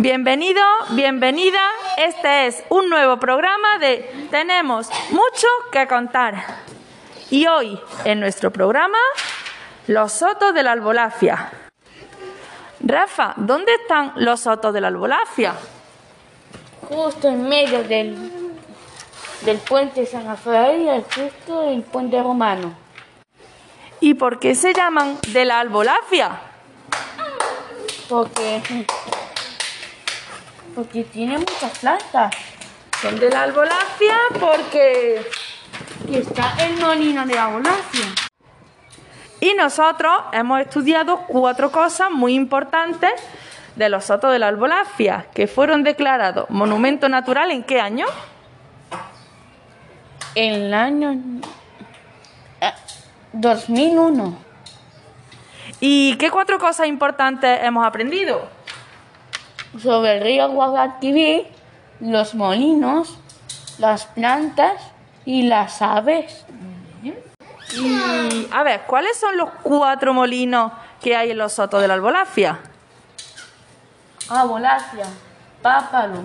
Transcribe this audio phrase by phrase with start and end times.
[0.00, 1.58] Bienvenido, bienvenida.
[1.96, 6.36] Este es un nuevo programa de Tenemos mucho que contar.
[7.30, 8.96] Y hoy, en nuestro programa,
[9.88, 11.50] los sotos de la albolafia.
[12.78, 15.54] Rafa, ¿dónde están los sotos de la albolafia?
[16.88, 18.30] Justo en medio del,
[19.40, 22.72] del puente San Rafael y justo el puente romano.
[23.98, 26.40] ¿Y por qué se llaman de la albolafia?
[28.08, 28.62] Porque,
[30.78, 32.32] porque tiene muchas plantas.
[33.02, 35.28] Son de la albolafia porque...
[36.08, 38.06] Y está el molino de Abolacia.
[39.40, 43.10] Y nosotros hemos estudiado cuatro cosas muy importantes
[43.74, 48.06] de los sotos de la albolafia, que fueron declarados monumento natural en qué año?
[50.36, 51.12] En el año
[52.60, 52.72] eh,
[53.32, 54.38] 2001.
[55.80, 58.57] ¿Y qué cuatro cosas importantes hemos aprendido?
[59.82, 61.46] Sobre el río Guadalquivir,
[62.00, 63.18] los molinos,
[63.78, 64.74] las plantas
[65.24, 66.44] y las aves.
[67.76, 71.94] Y a ver, ¿cuáles son los cuatro molinos que hay en los sotos de la
[71.94, 72.58] albolafia?
[74.30, 75.04] Abolacia,
[75.62, 76.22] Pápalo,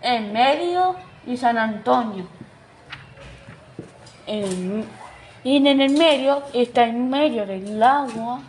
[0.00, 2.26] en medio y San Antonio.
[4.26, 4.86] En-
[5.44, 8.40] y en el medio está en medio del agua.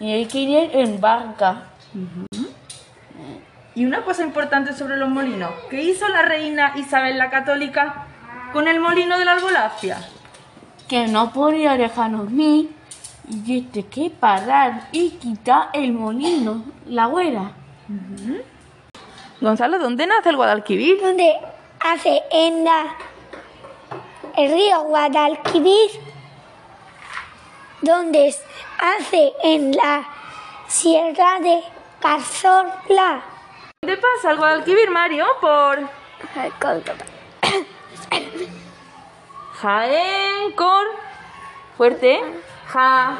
[0.00, 1.64] Y hay que ir en barca.
[3.74, 5.50] Y una cosa importante sobre los molinos.
[5.68, 8.06] ¿Qué hizo la reina Isabel la Católica
[8.52, 9.98] con el molino de la albolafia?
[10.88, 12.70] Que no podía dejarnos mí.
[13.28, 17.52] Y este que parar y quitar el molino, la güera.
[19.40, 21.00] Gonzalo, ¿dónde nace el Guadalquivir?
[21.00, 21.34] donde
[21.80, 22.96] hace en la
[24.36, 25.90] el río Guadalquivir,
[27.82, 28.34] donde
[28.78, 30.06] hace en la
[30.66, 31.62] sierra de
[32.00, 33.33] Cazorla.
[33.84, 35.26] ¿Dónde pasa el Guadalquivir, Mario?
[35.42, 35.80] Por
[36.58, 37.04] Córdoba.
[39.60, 40.86] Jaén, Cor...
[41.76, 42.18] Fuerte.
[42.68, 43.18] Ja...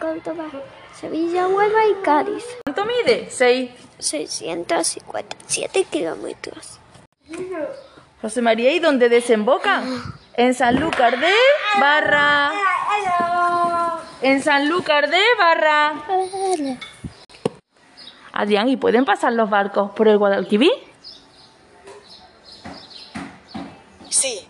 [0.00, 0.46] Córdoba,
[0.92, 2.44] Sevilla, Huelva y Cádiz.
[2.64, 3.30] ¿Cuánto mide?
[3.30, 3.70] Seis.
[4.00, 6.80] 657 kilómetros.
[8.20, 9.84] José María, ¿y dónde desemboca?
[10.32, 11.32] En Sanlúcar de
[11.78, 12.50] Barra.
[14.22, 16.02] En Sanlúcar de Barra.
[18.36, 20.72] Adrián, ¿y pueden pasar los barcos por el Guadalquivir?
[24.08, 24.48] Sí,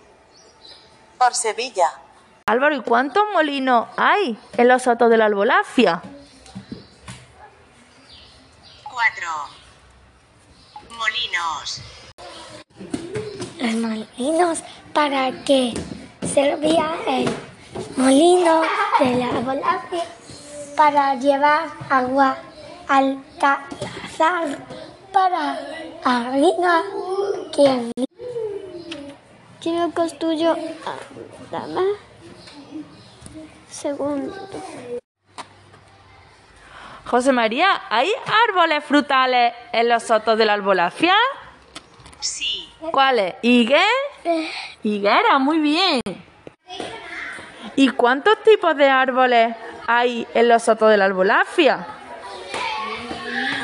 [1.19, 1.91] por Sevilla.
[2.47, 6.01] Álvaro, ¿y cuántos molinos hay en los sotos de la albolafia?
[8.85, 9.29] Cuatro.
[10.89, 11.83] Molinos.
[13.61, 14.65] Los molinos
[14.95, 15.75] para que
[16.27, 17.29] servía el
[17.99, 18.63] molino
[18.99, 20.03] de la volante
[20.75, 22.39] para llevar agua
[22.89, 24.59] al calazar
[25.13, 25.59] para
[26.05, 26.83] harina
[27.55, 27.93] que
[29.65, 30.55] ¿Quién lo construyó?
[31.51, 31.81] Dama.
[33.71, 34.35] Segundo.
[37.07, 38.13] José María, ¿hay
[38.47, 41.15] árboles frutales en los sotos de la albolafia?
[42.21, 42.69] Sí.
[42.91, 43.37] ¿Cuáles?
[43.41, 43.81] ¿Higuera?
[44.83, 46.03] Higuera, muy bien.
[47.77, 49.57] ¿Y cuántos tipos de árboles
[49.87, 51.87] hay en los sotos de la albolafia?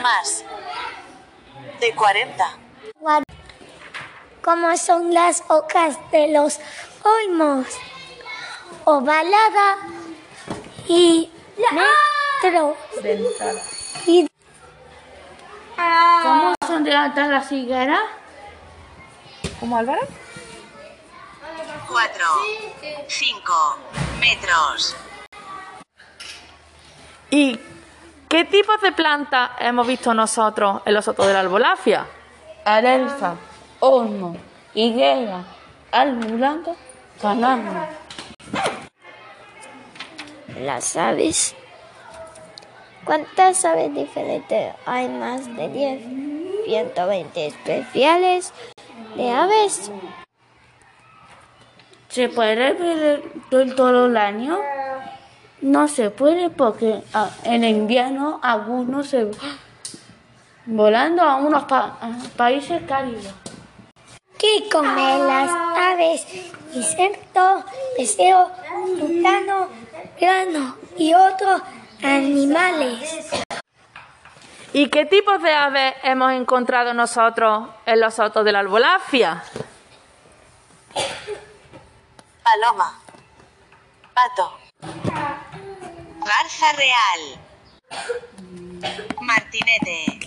[0.03, 0.45] Más.
[1.81, 2.59] De 40.
[4.43, 6.59] como son las hojas de los
[7.03, 7.67] olmos,
[8.85, 9.77] ovalada
[10.89, 11.31] y
[12.43, 12.77] metro.
[14.07, 14.27] Y
[16.23, 18.03] ¿Cómo son de altas las higueras?
[19.59, 20.01] ¿Cómo, Álvaro?
[21.87, 22.27] Cuatro.
[23.09, 23.79] Cinco.
[24.21, 24.97] Metros.
[27.31, 27.59] ¿Y
[28.31, 32.07] qué tipos de plantas hemos visto nosotros en los sotos de la albolafia?
[32.65, 33.35] Adelfa,
[33.81, 34.37] olmo,
[34.73, 35.45] higuera,
[35.93, 36.77] árbol blanco,
[40.61, 41.55] las aves.
[43.05, 44.75] ¿Cuántas aves diferentes?
[44.87, 46.03] Hay más de 10.
[46.67, 48.53] 120 especiales
[49.17, 49.91] de aves.
[52.09, 53.23] ¿Se puede ver
[53.75, 54.59] todo el año?
[55.63, 59.31] No se puede porque ah, en invierno algunos se
[60.67, 63.33] volando a unos pa- a países cálidos.
[64.39, 66.27] ¿Qué comen las aves?
[66.73, 67.65] Insectos,
[67.97, 68.51] pescado,
[68.99, 69.69] gusano,
[70.19, 71.61] grano y otros
[72.03, 73.29] animales.
[74.73, 79.43] ¿Y qué tipos de aves hemos encontrado nosotros en los sotos de la albolafia?
[82.43, 82.99] Paloma.
[84.15, 84.70] Pato.
[86.21, 87.23] Garza Real.
[89.21, 90.21] Martinete.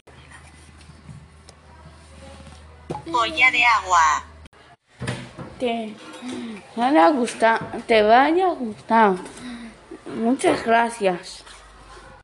[3.12, 4.24] Polla de agua.
[5.60, 5.94] Te
[6.76, 9.16] vaya a gustar, te vaya a gustar.
[10.08, 11.44] Muchas gracias.